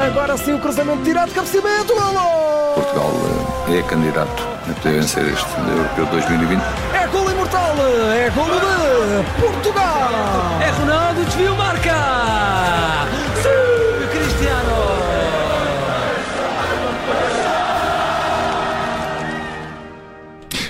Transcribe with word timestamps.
Agora 0.00 0.36
sim 0.36 0.52
o 0.54 0.58
cruzamento 0.58 1.02
direto, 1.02 1.32
cabeceamento, 1.32 1.94
golo! 1.94 2.74
Portugal 2.74 3.12
é 3.68 3.82
candidato 3.82 4.42
a 4.68 4.74
poder 4.74 5.00
vencer 5.00 5.24
este 5.26 5.46
Europeu 5.70 6.06
2020. 6.06 6.60
É 6.94 7.06
golo 7.06 7.30
imortal, 7.30 7.74
é 8.12 8.30
golo 8.30 8.54
de 8.54 9.40
Portugal! 9.40 10.10
É 10.60 10.70
Ronaldo, 10.70 11.24
desvio, 11.24 11.54
marca! 11.56 11.94
Sim, 13.42 13.83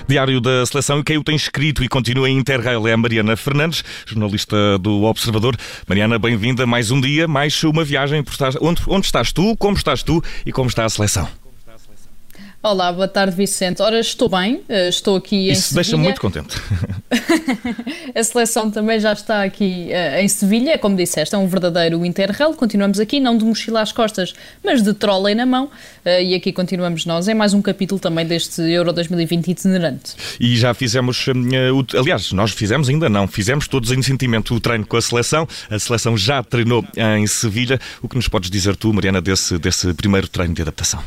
Diário 0.06 0.40
da 0.40 0.64
Seleção 0.66 1.00
e 1.00 1.04
quem 1.04 1.16
o 1.16 1.24
tem 1.24 1.34
escrito 1.34 1.82
e 1.82 1.88
continua 1.88 2.28
em 2.28 2.36
Interrail 2.36 2.86
é 2.86 2.92
a 2.92 2.96
Mariana 2.96 3.36
Fernandes, 3.36 3.82
jornalista 4.06 4.78
do 4.78 5.04
Observador. 5.04 5.56
Mariana, 5.88 6.18
bem-vinda 6.18 6.66
mais 6.66 6.90
um 6.90 7.00
dia, 7.00 7.26
mais 7.26 7.62
uma 7.64 7.84
viagem. 7.84 8.22
Onde, 8.60 8.82
onde 8.86 9.06
estás 9.06 9.32
tu, 9.32 9.56
como 9.56 9.76
estás 9.76 10.02
tu 10.02 10.22
e 10.44 10.52
como 10.52 10.68
está 10.68 10.84
a 10.84 10.88
seleção? 10.88 11.43
Olá, 12.64 12.90
boa 12.90 13.06
tarde, 13.06 13.36
Vicente. 13.36 13.82
Ora, 13.82 14.00
estou 14.00 14.26
bem, 14.26 14.62
eh, 14.70 14.88
estou 14.88 15.16
aqui 15.16 15.50
Isso 15.50 15.74
em 15.74 15.74
deixa 15.74 15.98
muito 15.98 16.18
contente. 16.18 16.56
a 18.14 18.24
seleção 18.24 18.70
também 18.70 18.98
já 18.98 19.12
está 19.12 19.42
aqui 19.42 19.90
uh, 19.90 20.18
em 20.18 20.26
Sevilha, 20.26 20.78
como 20.78 20.96
disseste, 20.96 21.34
é 21.34 21.38
um 21.38 21.46
verdadeiro 21.46 22.02
Interrail. 22.06 22.54
Continuamos 22.54 22.98
aqui, 22.98 23.20
não 23.20 23.36
de 23.36 23.44
mochila 23.44 23.82
às 23.82 23.92
costas, 23.92 24.32
mas 24.64 24.80
de 24.80 24.94
trolley 24.94 25.34
na 25.34 25.44
mão. 25.44 25.66
Uh, 25.66 26.22
e 26.22 26.34
aqui 26.34 26.54
continuamos 26.54 27.04
nós 27.04 27.28
em 27.28 27.34
mais 27.34 27.52
um 27.52 27.60
capítulo 27.60 28.00
também 28.00 28.24
deste 28.24 28.62
Euro 28.62 28.94
2020 28.94 29.46
itinerante. 29.48 30.14
E 30.40 30.56
já 30.56 30.72
fizemos, 30.72 31.26
uh, 31.26 31.98
aliás, 32.00 32.32
nós 32.32 32.50
fizemos 32.52 32.88
ainda 32.88 33.10
não, 33.10 33.28
fizemos 33.28 33.68
todos 33.68 33.92
em 33.92 34.00
sentimento 34.00 34.54
o 34.54 34.58
treino 34.58 34.86
com 34.86 34.96
a 34.96 35.02
seleção. 35.02 35.46
A 35.68 35.78
seleção 35.78 36.16
já 36.16 36.42
treinou 36.42 36.82
em 36.96 37.26
Sevilha. 37.26 37.78
O 38.00 38.08
que 38.08 38.16
nos 38.16 38.26
podes 38.26 38.48
dizer 38.48 38.74
tu, 38.74 38.90
Mariana, 38.90 39.20
desse, 39.20 39.58
desse 39.58 39.92
primeiro 39.92 40.28
treino 40.28 40.54
de 40.54 40.62
adaptação? 40.62 41.04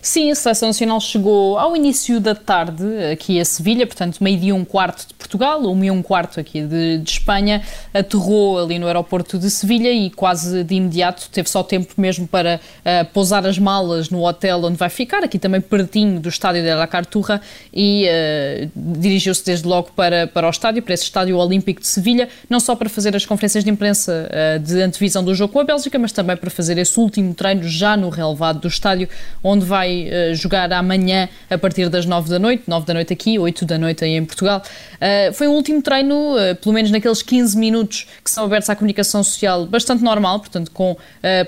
Sim, 0.00 0.30
a 0.30 0.34
Seleção 0.34 0.68
Nacional 0.68 1.00
chegou 1.00 1.58
ao 1.58 1.76
início 1.76 2.20
da 2.20 2.34
tarde 2.34 2.84
aqui 3.12 3.40
a 3.40 3.44
Sevilha, 3.44 3.86
portanto, 3.86 4.18
meio-dia 4.20 4.54
um 4.54 4.64
quarto 4.64 5.08
de 5.08 5.14
Portugal, 5.14 5.60
uma 5.62 5.86
e 5.86 5.90
um 5.90 6.02
quarto 6.02 6.38
aqui 6.38 6.62
de, 6.62 6.98
de, 6.98 7.10
Espanha, 7.10 7.62
aterrou 7.92 8.58
ali 8.58 8.78
no 8.78 8.86
aeroporto 8.86 9.38
de 9.38 9.50
Sevilha 9.50 9.90
e 9.90 10.08
quase 10.10 10.62
de 10.62 10.74
imediato 10.76 11.28
teve 11.30 11.50
só 11.50 11.62
tempo 11.62 11.92
mesmo 11.96 12.28
para 12.28 12.60
uh, 12.80 13.04
pousar 13.12 13.44
as 13.44 13.58
malas 13.58 14.08
no 14.08 14.24
hotel 14.24 14.64
onde 14.64 14.76
vai 14.76 14.88
ficar, 14.88 15.24
aqui 15.24 15.38
também 15.38 15.60
pertinho 15.60 16.20
do 16.20 16.28
estádio 16.28 16.62
de 16.62 16.72
La 16.72 16.86
Carturra, 16.86 17.40
e 17.72 18.06
uh, 18.06 18.70
dirigiu-se 18.76 19.44
desde 19.44 19.66
logo 19.66 19.90
para, 19.96 20.28
para 20.28 20.46
o 20.46 20.50
estádio, 20.50 20.82
para 20.82 20.94
esse 20.94 21.04
estádio 21.04 21.36
olímpico 21.36 21.80
de 21.80 21.88
Sevilha, 21.88 22.28
não 22.48 22.60
só 22.60 22.76
para 22.76 22.88
fazer 22.88 23.16
as 23.16 23.26
conferências 23.26 23.64
de 23.64 23.70
imprensa 23.70 24.30
uh, 24.30 24.58
de 24.60 24.80
antevisão 24.80 25.24
do 25.24 25.34
jogo 25.34 25.52
com 25.52 25.60
a 25.60 25.64
Bélgica, 25.64 25.98
mas 25.98 26.12
também 26.12 26.36
para 26.36 26.50
fazer 26.50 26.78
esse 26.78 26.98
último 27.00 27.34
treino 27.34 27.64
já 27.64 27.96
no 27.96 28.08
relevado 28.08 28.60
do 28.60 28.68
estádio, 28.68 29.08
onde 29.42 29.64
vai 29.64 29.97
uh, 30.06 30.34
jogar 30.34 30.72
amanhã 30.72 31.28
a 31.50 31.58
partir 31.58 31.88
das 31.88 32.06
9 32.06 32.30
da 32.30 32.38
noite, 32.38 32.64
9 32.66 32.86
da 32.86 32.94
noite 32.94 33.12
aqui, 33.12 33.38
8 33.38 33.64
da 33.64 33.78
noite 33.78 34.04
aí 34.04 34.12
em 34.12 34.24
Portugal. 34.24 34.62
Uh, 34.94 35.32
foi 35.32 35.48
um 35.48 35.52
último 35.52 35.82
treino, 35.82 36.36
uh, 36.36 36.54
pelo 36.56 36.74
menos 36.74 36.90
naqueles 36.90 37.22
15 37.22 37.56
minutos 37.56 38.06
que 38.22 38.30
são 38.30 38.44
abertos 38.44 38.68
à 38.70 38.76
comunicação 38.76 39.24
social, 39.24 39.66
bastante 39.66 40.02
normal, 40.02 40.40
portanto, 40.40 40.70
com, 40.70 40.96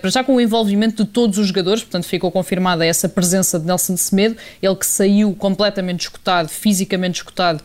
para 0.01 0.11
já 0.11 0.25
com 0.25 0.37
o 0.37 0.41
envolvimento 0.41 1.05
de 1.05 1.11
todos 1.11 1.39
os 1.39 1.47
jogadores, 1.49 1.83
portanto, 1.83 2.05
ficou 2.05 2.31
confirmada 2.31 2.85
essa 2.85 3.09
presença 3.09 3.59
de 3.59 3.67
Nelson 3.67 3.97
Semedo, 3.97 4.37
ele 4.63 4.77
que 4.77 4.87
saiu 4.87 5.35
completamente 5.35 6.01
escutado, 6.01 6.49
fisicamente 6.49 7.17
escutado, 7.17 7.63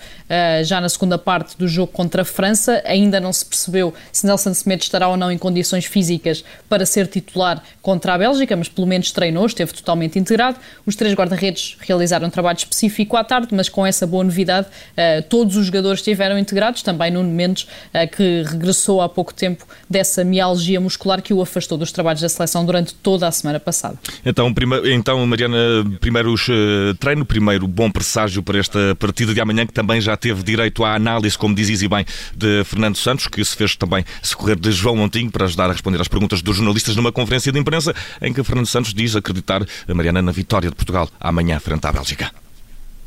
já 0.63 0.81
na 0.81 0.89
segunda 0.89 1.17
parte 1.17 1.57
do 1.57 1.67
jogo 1.67 1.91
contra 1.91 2.21
a 2.23 2.25
França. 2.25 2.81
Ainda 2.85 3.19
não 3.19 3.31
se 3.31 3.45
percebeu 3.45 3.93
se 4.11 4.25
Nelson 4.25 4.53
Semedo 4.53 4.83
estará 4.83 5.07
ou 5.07 5.17
não 5.17 5.31
em 5.31 5.37
condições 5.37 5.85
físicas 5.85 6.43
para 6.67 6.85
ser 6.85 7.07
titular 7.07 7.63
contra 7.81 8.13
a 8.13 8.17
Bélgica, 8.17 8.55
mas 8.55 8.67
pelo 8.67 8.87
menos 8.87 9.11
treinou, 9.11 9.45
esteve 9.45 9.73
totalmente 9.73 10.17
integrado. 10.19 10.57
Os 10.85 10.95
três 10.95 11.13
guarda-redes 11.13 11.77
realizaram 11.79 12.27
um 12.27 12.29
trabalho 12.29 12.57
específico 12.57 13.17
à 13.17 13.23
tarde, 13.23 13.47
mas 13.51 13.69
com 13.69 13.85
essa 13.85 14.05
boa 14.05 14.23
novidade, 14.23 14.67
uh, 14.67 15.21
todos 15.29 15.55
os 15.57 15.65
jogadores 15.65 15.99
estiveram 15.99 16.37
integrados, 16.37 16.81
também 16.81 17.11
Nuno 17.11 17.29
Mendes, 17.29 17.63
uh, 17.63 18.09
que 18.15 18.43
regressou 18.43 19.01
há 19.01 19.09
pouco 19.09 19.33
tempo 19.33 19.65
dessa 19.89 20.23
mialgia 20.23 20.79
muscular 20.79 21.21
que 21.21 21.33
o 21.33 21.41
afastou 21.41 21.77
dos 21.77 21.91
trabalhos 21.91 22.21
da 22.21 22.29
seleção 22.29 22.65
durante 22.65 22.93
toda 22.93 23.27
a 23.27 23.31
semana 23.31 23.59
passada. 23.59 23.97
Então, 24.25 24.53
prima, 24.53 24.81
então 24.85 25.25
Mariana, 25.25 25.57
primeiro 25.99 26.33
uh, 26.33 26.93
treino, 26.99 27.25
primeiro 27.25 27.67
bom 27.67 27.89
presságio 27.89 28.43
para 28.43 28.59
esta 28.59 28.95
partida 28.95 29.33
de 29.33 29.41
amanhã, 29.41 29.65
que 29.65 29.73
também 29.73 29.99
já 29.99 30.15
teve 30.15 30.43
direito 30.43 30.83
à 30.83 30.95
análise, 30.95 31.37
como 31.37 31.55
dizes 31.55 31.81
e 31.81 31.87
bem, 31.87 32.05
de 32.35 32.63
Fernando 32.63 32.97
Santos, 32.97 33.27
que 33.27 33.43
se 33.43 33.55
fez 33.55 33.75
também 33.75 34.05
socorrer 34.21 34.57
de 34.57 34.71
João 34.71 34.95
Montinho 34.95 35.31
para 35.31 35.45
ajudar 35.45 35.69
a 35.69 35.73
responder 35.73 35.99
às 35.99 36.07
perguntas 36.07 36.41
dos 36.41 36.57
jornalistas 36.57 36.95
numa 36.95 37.11
conferência 37.11 37.51
de 37.51 37.59
imprensa, 37.59 37.93
em 38.21 38.33
que 38.33 38.43
Fernando 38.43 38.67
Santos 38.67 38.93
diz 38.93 39.15
acreditar, 39.15 39.65
a 39.87 39.93
Mariana, 39.93 40.21
na 40.21 40.31
vitória 40.31 40.54
de 40.61 40.69
Portugal 40.69 41.07
amanhã 41.19 41.59
frente 41.59 41.85
à 41.85 41.91
Bélgica. 41.91 42.44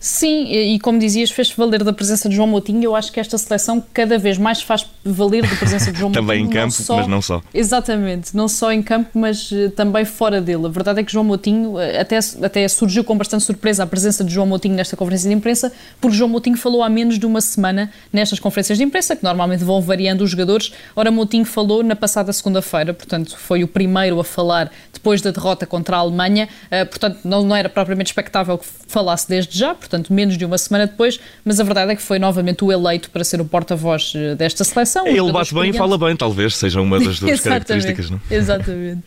Sim, 0.01 0.45
e 0.45 0.79
como 0.79 0.99
dizias, 0.99 1.31
fez 1.31 1.51
valer 1.51 1.83
da 1.83 1.93
presença 1.93 2.29
de 2.29 2.37
João 2.37 2.47
Moutinho. 2.47 2.85
Eu 2.85 2.95
acho 2.95 3.11
que 3.11 3.19
esta 3.19 3.37
seleção 3.37 3.83
cada 3.93 4.17
vez 4.17 4.39
mais 4.39 4.63
faz 4.63 4.87
valer 5.05 5.43
da 5.43 5.57
presença 5.57 5.91
de 5.91 5.99
João 5.99 6.11
Moutinho. 6.15 6.27
Também 6.27 6.45
em 6.45 6.49
campo, 6.49 6.73
só, 6.73 6.99
mas 6.99 7.09
não 7.09 7.21
só. 7.21 7.43
Exatamente, 7.53 8.37
não 8.37 8.47
só 8.47 8.71
em 8.71 8.81
campo, 8.81 9.11
mas 9.19 9.51
uh, 9.51 9.71
também 9.71 10.05
fora 10.05 10.41
dele. 10.41 10.67
A 10.67 10.69
verdade 10.69 11.01
é 11.01 11.03
que 11.03 11.11
João 11.11 11.25
Moutinho, 11.25 11.73
uh, 11.73 12.01
até, 12.01 12.19
até 12.43 12.69
surgiu 12.69 13.03
com 13.03 13.19
bastante 13.19 13.43
surpresa 13.43 13.83
a 13.83 13.87
presença 13.87 14.23
de 14.23 14.33
João 14.33 14.47
Moutinho 14.47 14.77
nesta 14.77 14.97
conferência 14.97 15.29
de 15.29 15.35
imprensa, 15.35 15.73
porque 16.01 16.17
João 16.17 16.31
Moutinho 16.31 16.57
falou 16.57 16.83
há 16.85 16.89
menos 16.89 17.19
de 17.19 17.27
uma 17.27 17.41
semana 17.41 17.91
nestas 18.13 18.39
conferências 18.39 18.79
de 18.79 18.85
imprensa, 18.85 19.17
que 19.17 19.25
normalmente 19.25 19.65
vão 19.65 19.81
variando 19.81 20.23
os 20.23 20.31
jogadores. 20.31 20.73
Ora, 20.95 21.11
Moutinho 21.11 21.45
falou 21.45 21.83
na 21.83 21.97
passada 21.97 22.33
segunda-feira, 22.33 22.95
portanto, 22.95 23.37
foi 23.37 23.65
o 23.65 23.69
primeiro 23.69 24.21
a 24.21 24.25
falar 24.25 24.71
depois 24.93 25.21
da 25.21 25.33
derrota 25.33 25.67
contra 25.67 25.97
a 25.97 26.01
Alemanha. 26.01 26.49
Uh, 26.67 26.87
portanto, 26.87 27.19
não, 27.25 27.43
não 27.43 27.57
era 27.57 27.69
propriamente 27.69 28.11
expectável 28.11 28.57
que 28.59 28.67
falasse 28.87 29.29
desde 29.29 29.59
já, 29.59 29.75
portanto, 29.89 30.13
menos 30.13 30.37
de 30.37 30.45
uma 30.45 30.59
semana 30.59 30.87
depois, 30.87 31.19
mas 31.45 31.59
a 31.59 31.65
verdade 31.65 31.93
é 31.93 31.97
que 31.97 32.03
foi 32.03 32.19
novamente 32.19 32.63
o 32.65 32.71
eleito 32.71 33.11
para 33.11 33.25
ser 33.25 33.41
o 33.41 33.45
porta-voz 33.45 34.13
eh, 34.15 34.35
desta 34.35 34.63
seleção. 34.63 35.07
Ele 35.07 35.33
bate 35.33 35.55
bem 35.55 35.71
e 35.71 35.73
fala 35.73 35.97
bem, 35.97 36.15
talvez 36.15 36.57
seja 36.57 36.81
uma 36.81 37.01
das 37.01 37.19
duas 37.21 37.41
características, 37.41 38.11
não? 38.11 38.21
Exatamente. 38.31 39.03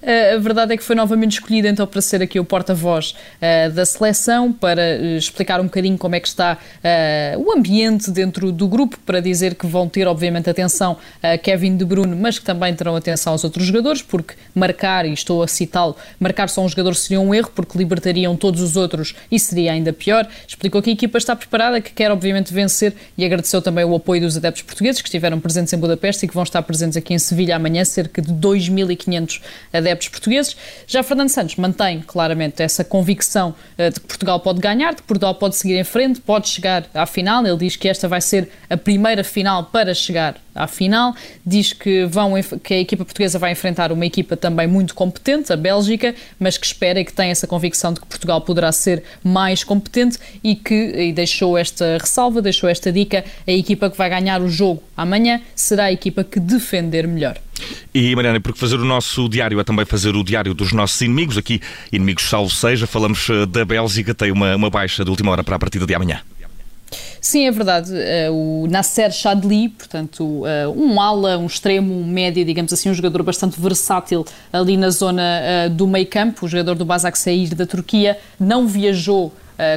Eh, 0.00 0.34
a 0.34 0.38
verdade 0.38 0.74
é 0.74 0.76
que 0.76 0.84
foi 0.84 0.94
novamente 0.94 1.32
escolhido 1.32 1.66
então 1.66 1.86
para 1.86 2.00
ser 2.00 2.22
aqui 2.22 2.38
o 2.38 2.44
porta-voz 2.44 3.14
uh, 3.40 3.72
da 3.72 3.84
seleção, 3.84 4.52
para 4.52 4.96
explicar 5.16 5.60
um 5.60 5.64
bocadinho 5.64 5.98
como 5.98 6.14
é 6.14 6.20
que 6.20 6.28
está 6.28 6.56
uh, 6.56 7.40
o 7.40 7.52
ambiente 7.52 8.10
dentro 8.10 8.52
do 8.52 8.68
grupo, 8.68 8.98
para 9.04 9.20
dizer 9.20 9.54
que 9.54 9.66
vão 9.66 9.88
ter, 9.88 10.06
obviamente, 10.06 10.48
atenção 10.48 10.96
a 11.22 11.36
Kevin 11.36 11.76
De 11.76 11.84
Bruyne, 11.84 12.14
mas 12.14 12.38
que 12.38 12.44
também 12.44 12.74
terão 12.74 12.94
atenção 12.94 13.32
aos 13.32 13.42
outros 13.42 13.66
jogadores, 13.66 14.02
porque 14.02 14.34
marcar, 14.54 15.04
e 15.04 15.12
estou 15.12 15.42
a 15.42 15.48
citá-lo, 15.48 15.96
marcar 16.20 16.48
só 16.48 16.62
um 16.62 16.68
jogador 16.68 16.94
seria 16.94 17.20
um 17.20 17.34
erro, 17.34 17.50
porque 17.54 17.76
libertariam 17.76 18.36
todos 18.36 18.60
os 18.60 18.76
outros 18.76 19.14
e 19.30 19.38
seria 19.38 19.72
ainda 19.72 19.92
pior. 19.92 20.11
Explicou 20.46 20.80
aqui 20.80 20.90
a 20.90 20.92
equipa 20.92 21.18
está 21.18 21.34
preparada, 21.34 21.80
que 21.80 21.92
quer 21.92 22.10
obviamente 22.10 22.52
vencer 22.52 22.94
e 23.16 23.24
agradeceu 23.24 23.62
também 23.62 23.84
o 23.84 23.94
apoio 23.94 24.20
dos 24.20 24.36
adeptos 24.36 24.62
portugueses 24.62 25.00
que 25.00 25.08
estiveram 25.08 25.40
presentes 25.40 25.72
em 25.72 25.78
Budapeste 25.78 26.24
e 26.24 26.28
que 26.28 26.34
vão 26.34 26.42
estar 26.42 26.62
presentes 26.62 26.96
aqui 26.96 27.14
em 27.14 27.18
Sevilha 27.18 27.56
amanhã, 27.56 27.84
cerca 27.84 28.20
de 28.20 28.32
2.500 28.32 29.40
adeptos 29.72 30.08
portugueses. 30.08 30.56
Já 30.86 31.02
Fernando 31.02 31.28
Santos 31.28 31.56
mantém 31.56 32.00
claramente 32.00 32.62
essa 32.62 32.84
convicção 32.84 33.54
uh, 33.78 33.90
de 33.90 34.00
que 34.00 34.06
Portugal 34.06 34.40
pode 34.40 34.60
ganhar, 34.60 34.90
de 34.94 35.02
que 35.02 35.08
Portugal 35.08 35.34
pode 35.34 35.56
seguir 35.56 35.78
em 35.78 35.84
frente, 35.84 36.20
pode 36.20 36.48
chegar 36.48 36.86
à 36.94 37.06
final. 37.06 37.46
Ele 37.46 37.56
diz 37.56 37.76
que 37.76 37.88
esta 37.88 38.08
vai 38.08 38.20
ser 38.20 38.48
a 38.68 38.76
primeira 38.76 39.24
final 39.24 39.64
para 39.64 39.94
chegar 39.94 40.36
à 40.54 40.66
final. 40.66 41.14
Diz 41.44 41.72
que, 41.72 42.04
vão, 42.06 42.34
que 42.62 42.74
a 42.74 42.80
equipa 42.80 43.04
portuguesa 43.04 43.38
vai 43.38 43.52
enfrentar 43.52 43.92
uma 43.92 44.06
equipa 44.06 44.36
também 44.36 44.66
muito 44.66 44.94
competente, 44.94 45.52
a 45.52 45.56
Bélgica, 45.56 46.14
mas 46.38 46.56
que 46.58 46.66
espera 46.66 47.00
e 47.00 47.04
que 47.04 47.12
tem 47.12 47.30
essa 47.30 47.46
convicção 47.46 47.92
de 47.92 48.00
que 48.00 48.06
Portugal 48.06 48.40
poderá 48.40 48.70
ser 48.72 49.02
mais 49.22 49.64
competente 49.64 50.18
e 50.42 50.54
que 50.54 50.74
e 50.74 51.12
deixou 51.12 51.56
esta 51.56 51.98
ressalva, 51.98 52.42
deixou 52.42 52.68
esta 52.68 52.92
dica, 52.92 53.24
a 53.46 53.52
equipa 53.52 53.90
que 53.90 53.96
vai 53.96 54.08
ganhar 54.08 54.40
o 54.40 54.48
jogo 54.48 54.82
amanhã 54.96 55.40
será 55.54 55.84
a 55.84 55.92
equipa 55.92 56.24
que 56.24 56.38
defender 56.38 57.06
melhor. 57.06 57.38
E 57.94 58.14
Mariana, 58.14 58.40
porque 58.40 58.58
fazer 58.58 58.76
o 58.76 58.84
nosso 58.84 59.28
diário 59.28 59.60
é 59.60 59.64
também 59.64 59.84
fazer 59.84 60.14
o 60.16 60.24
diário 60.24 60.54
dos 60.54 60.72
nossos 60.72 61.00
inimigos, 61.00 61.36
aqui 61.36 61.60
inimigos 61.92 62.24
salvo 62.24 62.50
seja, 62.50 62.86
falamos 62.86 63.28
eh, 63.28 63.46
da 63.46 63.64
Bélgica, 63.64 64.14
tem 64.14 64.32
uma, 64.32 64.56
uma 64.56 64.70
baixa 64.70 65.04
de 65.04 65.10
última 65.10 65.30
hora 65.30 65.44
para 65.44 65.56
a 65.56 65.58
partida 65.58 65.86
de 65.86 65.94
amanhã. 65.94 66.20
Sim, 67.20 67.46
é 67.46 67.50
verdade. 67.50 67.92
Uh, 67.92 68.64
o 68.64 68.66
Nasser 68.68 69.10
Chadli, 69.10 69.68
portanto, 69.68 70.24
uh, 70.24 70.46
um 70.76 71.00
ala, 71.00 71.38
um 71.38 71.46
extremo, 71.46 71.94
um 71.94 72.04
médio, 72.06 72.44
digamos 72.44 72.72
assim, 72.72 72.90
um 72.90 72.94
jogador 72.94 73.22
bastante 73.22 73.60
versátil 73.60 74.24
ali 74.52 74.76
na 74.76 74.90
zona 74.90 75.22
uh, 75.66 75.70
do 75.70 75.86
meio 75.86 76.06
campo, 76.06 76.46
o 76.46 76.48
jogador 76.48 76.74
do 76.74 76.84
Basaksehir 76.84 77.54
da 77.54 77.66
Turquia, 77.66 78.18
não 78.38 78.66
viajou 78.66 79.32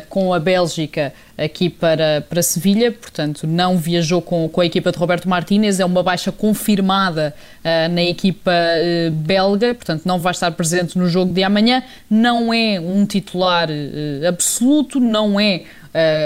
com 0.09 0.33
a 0.33 0.39
Bélgica 0.39 1.13
aqui 1.37 1.69
para, 1.69 2.25
para 2.27 2.41
Sevilha, 2.41 2.91
portanto 2.91 3.45
não 3.45 3.77
viajou 3.77 4.21
com, 4.21 4.47
com 4.47 4.61
a 4.61 4.65
equipa 4.65 4.91
de 4.91 4.97
Roberto 4.97 5.27
Martínez, 5.27 5.79
é 5.79 5.85
uma 5.85 6.01
baixa 6.01 6.31
confirmada 6.31 7.35
uh, 7.59 7.93
na 7.93 8.03
equipa 8.03 8.51
uh, 8.51 9.11
belga, 9.11 9.73
portanto 9.75 10.03
não 10.05 10.17
vai 10.17 10.31
estar 10.31 10.51
presente 10.51 10.97
no 10.97 11.07
jogo 11.07 11.33
de 11.33 11.43
amanhã, 11.43 11.83
não 12.09 12.53
é 12.53 12.79
um 12.79 13.05
titular 13.05 13.69
uh, 13.69 14.27
absoluto, 14.27 14.99
não 14.99 15.39
é 15.39 15.63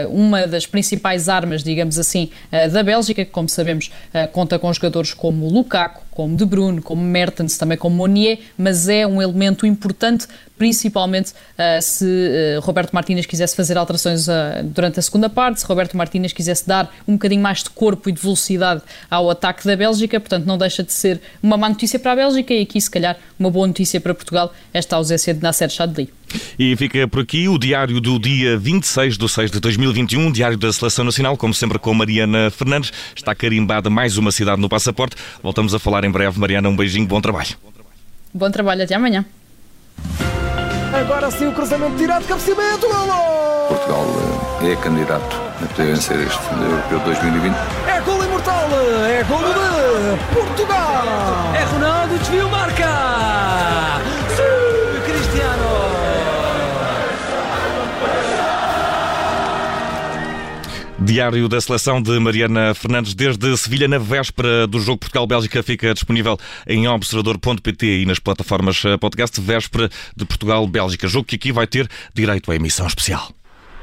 uma 0.10 0.48
das 0.48 0.66
principais 0.66 1.30
armas, 1.30 1.64
digamos 1.64 2.00
assim, 2.00 2.30
da 2.72 2.82
Bélgica, 2.84 3.24
que, 3.24 3.32
como 3.32 3.48
sabemos, 3.48 3.92
conta 4.32 4.58
com 4.58 4.72
jogadores 4.74 5.14
como 5.14 5.48
Lukaku, 5.48 6.02
como 6.20 6.36
De 6.36 6.46
Bruyne, 6.46 6.82
como 6.82 7.02
Mertens, 7.02 7.58
também 7.58 7.78
como 7.78 7.96
Monier, 7.96 8.40
mas 8.58 8.90
é 8.90 9.08
um 9.08 9.22
elemento 9.22 9.66
importante, 9.66 10.28
principalmente 10.58 11.32
uh, 11.32 11.82
se 11.82 12.04
uh, 12.04 12.60
Roberto 12.60 12.92
Martínez 12.92 13.26
quisesse 13.26 13.56
fazer 13.56 13.78
alterações 13.78 14.28
uh, 14.28 14.62
durante 14.62 15.00
a 15.00 15.02
segunda 15.02 15.30
parte, 15.30 15.62
se 15.62 15.66
Roberto 15.66 15.96
Martínez 15.96 16.34
quisesse 16.34 16.68
dar 16.68 16.94
um 17.08 17.14
bocadinho 17.14 17.42
mais 17.42 17.64
de 17.64 17.70
corpo 17.70 18.10
e 18.10 18.12
de 18.12 18.22
velocidade 18.22 18.82
ao 19.10 19.30
ataque 19.30 19.66
da 19.66 19.78
Bélgica, 19.78 20.20
portanto 20.20 20.46
não 20.46 20.58
deixa 20.58 20.84
de 20.84 20.92
ser 20.92 21.22
uma 21.42 21.56
má 21.56 21.70
notícia 21.70 21.98
para 21.98 22.12
a 22.12 22.16
Bélgica 22.18 22.54
e 22.54 22.64
aqui 22.64 22.82
se 22.82 22.92
calhar 22.92 23.18
uma 23.40 23.50
boa 23.50 23.66
notícia 23.66 24.02
para 24.02 24.14
Portugal, 24.14 24.54
esta 24.74 24.98
ausência 24.98 25.34
de 25.34 25.42
Nasser 25.42 25.70
Chadli. 25.70 26.19
E 26.58 26.76
fica 26.76 27.08
por 27.08 27.22
aqui 27.22 27.48
o 27.48 27.58
diário 27.58 28.00
do 28.00 28.20
dia 28.20 28.58
26 28.58 29.18
de 29.18 29.30
6 29.30 29.52
de 29.52 29.60
2021, 29.60 30.32
diário 30.32 30.58
da 30.58 30.72
Seleção 30.72 31.06
Nacional, 31.06 31.38
como 31.38 31.54
sempre 31.54 31.80
com 31.80 31.94
Mariana 31.94 32.50
Fernandes. 32.52 32.92
Está 33.16 33.34
carimbada 33.34 33.90
mais 33.90 34.18
uma 34.18 34.32
cidade 34.32 34.62
no 34.62 34.70
passaporte. 34.70 35.16
Voltamos 35.42 35.74
a 35.74 35.80
falar 35.80 36.04
em 36.04 36.12
breve. 36.12 36.40
Mariana, 36.40 36.70
um 36.70 36.76
beijinho, 36.76 37.08
bom 37.08 37.22
trabalho. 37.22 37.56
Bom 38.34 38.52
trabalho, 38.52 38.84
até 38.84 38.96
amanhã. 38.96 39.26
Agora 40.94 41.30
sim 41.30 41.48
o 41.48 41.52
cruzamento 41.54 41.96
direto, 41.98 42.26
cabeceamento, 42.26 42.88
golo! 42.88 43.68
Portugal 43.68 44.06
eh, 44.64 44.72
é 44.72 44.76
candidato 44.76 45.36
a 45.62 45.68
poder 45.68 45.94
vencer 45.94 46.20
este 46.20 46.40
Europeu 46.52 47.00
2020. 47.02 47.56
É 47.88 48.02
golo 48.02 48.24
imortal, 48.26 48.68
é 49.08 49.24
golo 49.24 49.54
de 49.54 50.34
Portugal! 50.34 51.04
É 51.56 51.64
Ronaldo, 51.64 52.18
desvio, 52.18 52.50
marca! 52.50 54.02
Sim, 54.36 54.69
Diário 61.10 61.50
da 61.50 61.60
seleção 61.60 62.00
de 62.00 62.20
Mariana 62.20 62.72
Fernandes 62.76 63.16
desde 63.16 63.58
Sevilha 63.58 63.88
na 63.88 63.98
véspera 63.98 64.68
do 64.68 64.80
jogo 64.80 65.00
Portugal-Bélgica 65.00 65.64
fica 65.64 65.92
disponível 65.92 66.38
em 66.68 66.88
observador.pt 66.88 68.02
e 68.02 68.06
nas 68.06 68.20
plataformas 68.20 68.86
eh, 68.86 68.96
podcast 68.96 69.42
véspera 69.42 69.90
de 70.16 70.24
Portugal-Bélgica. 70.24 71.08
Jogo 71.08 71.26
que 71.26 71.36
aqui 71.36 71.52
vai 71.52 71.66
ter 71.66 71.90
direito 72.14 72.52
à 72.52 72.56
emissão 72.56 72.86
especial. 72.86 73.28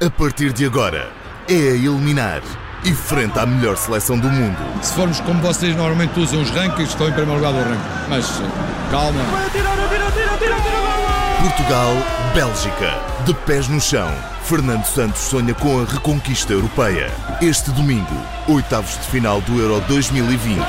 A 0.01 0.09
partir 0.09 0.53
de 0.53 0.63
agora 0.63 1.11
é 1.49 1.53
a 1.53 1.75
eliminar 1.75 2.41
e 2.85 2.93
frente 2.93 3.37
à 3.37 3.45
melhor 3.45 3.75
seleção 3.75 4.17
do 4.17 4.29
mundo. 4.29 4.57
Se 4.81 4.93
formos 4.93 5.19
como 5.19 5.41
vocês 5.41 5.75
normalmente 5.75 6.17
usam 6.17 6.41
os 6.41 6.49
rankings, 6.51 6.91
estão 6.91 7.09
em 7.09 7.11
primeiro 7.11 7.41
lugar 7.41 7.51
do 7.51 7.59
ranking. 7.59 8.09
Mas 8.09 8.25
calma. 8.89 9.19
Portugal-Bélgica. 11.41 13.25
De 13.25 13.33
pés 13.33 13.67
no 13.67 13.81
chão. 13.81 14.36
Fernando 14.47 14.85
Santos 14.85 15.19
sonha 15.23 15.53
com 15.53 15.81
a 15.81 15.83
reconquista 15.83 16.53
europeia. 16.53 17.11
Este 17.41 17.69
domingo, 17.71 18.15
oitavos 18.47 18.93
de 18.93 19.07
final 19.07 19.41
do 19.41 19.59
Euro 19.59 19.83
2020. 19.89 20.61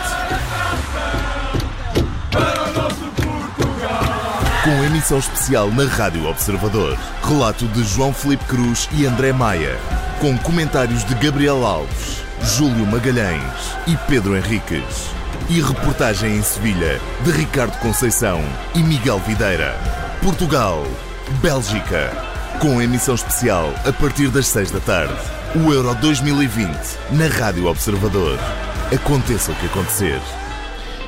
Com 4.65 4.85
emissão 4.85 5.21
especial 5.21 5.71
na 5.71 5.85
Rádio 5.85 6.29
Observador. 6.29 6.99
Relato 7.23 7.69
de 7.69 7.85
João 7.85 8.13
Felipe 8.13 8.45
Cruz 8.47 8.89
e 8.93 9.07
André 9.07 9.33
Maia. 9.33 9.79
Com 10.21 10.37
comentários 10.39 11.05
de 11.05 11.15
Gabriel 11.15 11.65
Alves, 11.65 12.25
Júlio 12.43 12.85
Magalhães 12.85 13.77
e 13.87 13.97
Pedro 14.09 14.37
Henriques. 14.37 15.13
E 15.49 15.63
reportagem 15.63 16.37
em 16.37 16.43
Sevilha 16.43 17.01
de 17.25 17.31
Ricardo 17.31 17.79
Conceição 17.79 18.43
e 18.75 18.81
Miguel 18.81 19.21
Videira. 19.21 19.79
Portugal, 20.21 20.85
Bélgica. 21.41 22.28
Com 22.61 22.83
emissão 22.83 23.15
especial 23.15 23.73
a 23.85 23.93
partir 23.93 24.29
das 24.31 24.49
6 24.49 24.73
da 24.73 24.81
tarde. 24.81 25.15
O 25.55 25.73
Euro 25.73 25.95
2020 25.95 26.69
na 27.13 27.29
Rádio 27.29 27.67
Observador. 27.67 28.37
Aconteça 28.93 29.53
o 29.53 29.55
que 29.55 29.67
acontecer. 29.67 30.21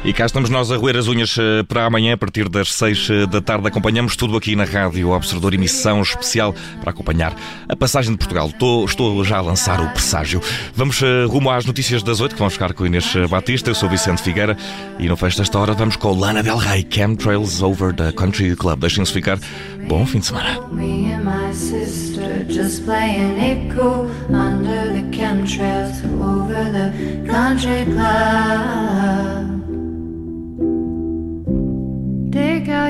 E 0.02 0.14
cá 0.14 0.24
estamos 0.24 0.48
nós 0.48 0.72
a 0.72 0.76
roer 0.78 0.96
as 0.96 1.08
unhas 1.08 1.36
eh, 1.38 1.62
para 1.62 1.84
amanhã, 1.84 2.14
a 2.14 2.16
partir 2.16 2.48
das 2.48 2.72
6 2.72 3.10
eh, 3.10 3.26
da 3.26 3.42
tarde. 3.42 3.68
Acompanhamos 3.68 4.16
tudo 4.16 4.34
aqui 4.34 4.56
na 4.56 4.64
Rádio 4.64 5.10
Observador, 5.10 5.52
emissão 5.52 6.00
especial 6.00 6.54
para 6.80 6.90
acompanhar 6.90 7.36
a 7.68 7.76
passagem 7.76 8.12
de 8.12 8.18
Portugal. 8.18 8.48
Estou, 8.48 8.86
estou 8.86 9.22
já 9.22 9.36
a 9.36 9.40
lançar 9.42 9.78
o 9.78 9.90
presságio. 9.90 10.40
Vamos 10.74 11.02
uh, 11.02 11.28
rumo 11.28 11.50
às 11.50 11.66
notícias 11.66 12.02
das 12.02 12.18
8, 12.18 12.32
que 12.32 12.38
vamos 12.38 12.54
ficar 12.54 12.72
com 12.72 12.86
Inês 12.86 13.14
Batista. 13.28 13.68
Eu 13.68 13.74
sou 13.74 13.90
Vicente 13.90 14.22
Figueira 14.22 14.56
e 14.98 15.06
no 15.06 15.18
fecho 15.18 15.36
desta 15.36 15.58
hora 15.58 15.74
vamos 15.74 15.96
com 15.96 16.18
Lana 16.18 16.42
Del 16.42 16.56
Rey, 16.56 16.86
Chemtrails 16.88 17.60
Over 17.60 17.94
the 17.94 18.10
Country 18.12 18.56
Club. 18.56 18.80
Deixem-se 18.80 19.12
ficar. 19.12 19.38
Bom 19.86 20.06
fim 20.06 20.20
de 20.20 20.26
semana. 20.26 20.60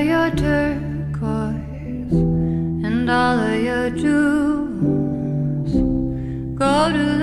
Your 0.01 0.31
turquoise 0.31 2.11
and 2.11 3.09
all 3.09 3.39
of 3.39 3.61
your 3.61 3.91
jewels. 3.91 5.71
Go 6.57 6.91
to 6.91 7.20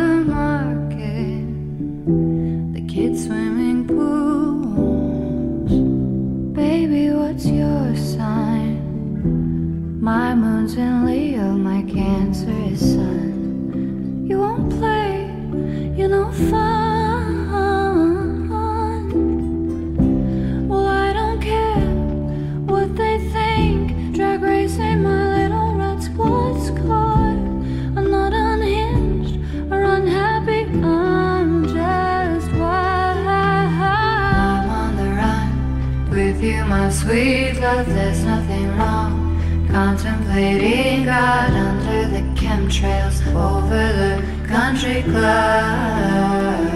sweet 36.90 37.60
love. 37.60 37.86
There's 37.86 38.24
nothing 38.24 38.76
wrong. 38.76 39.66
Contemplating 39.70 41.04
God 41.04 41.50
under 41.50 42.08
the 42.08 42.22
chemtrails 42.40 43.20
over 43.34 43.84
the 44.00 44.48
country 44.48 45.02
club. 45.02 46.68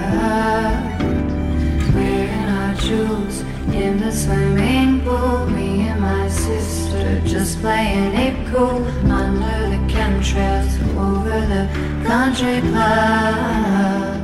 Wearing 1.94 2.48
our 2.60 2.74
jewels 2.74 3.40
in 3.72 3.98
the 3.98 4.12
swimming 4.12 5.00
pool. 5.00 5.46
Me 5.46 5.88
and 5.88 6.00
my 6.00 6.28
sister 6.28 7.20
just 7.24 7.60
playing 7.60 8.14
it 8.14 8.36
cool 8.52 8.84
under 9.10 9.58
the 9.72 9.80
chemtrails 9.92 10.72
over 10.96 11.40
the 11.52 11.64
country 12.06 12.60
club. 12.70 14.20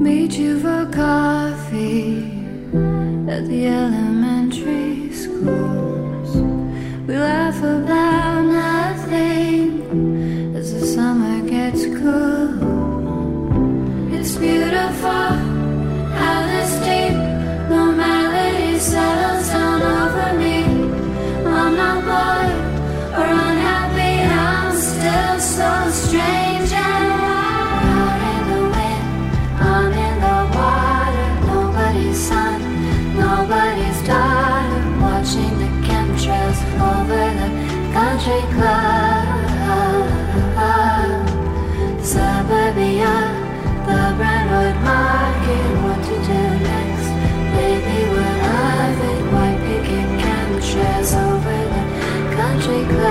Meet 0.00 0.32
you 0.38 0.60
for 0.60 0.86
coffee 0.92 2.17
at 3.38 3.46
the 3.46 3.68
elementary 3.68 5.12
schools. 5.12 6.34
We 7.06 7.16
laugh 7.16 7.58
about 7.62 8.17
because 52.86 53.07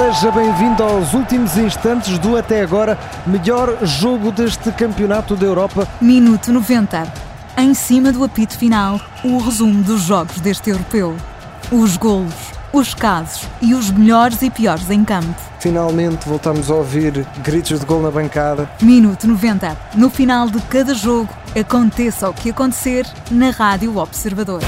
Seja 0.00 0.30
bem-vindo 0.30 0.82
aos 0.82 1.12
últimos 1.12 1.58
instantes 1.58 2.18
do 2.18 2.34
até 2.34 2.62
agora 2.62 2.98
melhor 3.26 3.76
jogo 3.84 4.32
deste 4.32 4.72
Campeonato 4.72 5.36
da 5.36 5.44
Europa. 5.44 5.86
Minuto 6.00 6.50
90. 6.50 7.06
Em 7.58 7.74
cima 7.74 8.10
do 8.10 8.24
apito 8.24 8.56
final, 8.56 8.98
o 9.22 9.36
resumo 9.36 9.82
dos 9.82 10.00
jogos 10.00 10.40
deste 10.40 10.70
europeu. 10.70 11.14
Os 11.70 11.98
golos, 11.98 12.32
os 12.72 12.94
casos 12.94 13.46
e 13.60 13.74
os 13.74 13.90
melhores 13.90 14.40
e 14.40 14.48
piores 14.48 14.90
em 14.90 15.04
campo. 15.04 15.38
Finalmente 15.58 16.26
voltamos 16.26 16.70
a 16.70 16.76
ouvir 16.76 17.26
gritos 17.44 17.78
de 17.78 17.84
gol 17.84 18.00
na 18.00 18.10
bancada. 18.10 18.70
Minuto 18.80 19.28
90. 19.28 19.76
No 19.96 20.08
final 20.08 20.48
de 20.48 20.62
cada 20.62 20.94
jogo, 20.94 21.28
aconteça 21.54 22.26
o 22.26 22.32
que 22.32 22.48
acontecer 22.48 23.06
na 23.30 23.50
Rádio 23.50 23.98
Observador. 23.98 24.62